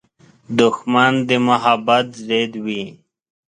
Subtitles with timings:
[0.57, 2.83] دښمن د محبت ضد وي